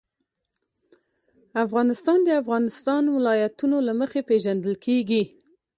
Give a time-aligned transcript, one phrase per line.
[1.65, 5.23] افغانستان د د افغانستان ولايتونه له مخې پېژندل کېږي.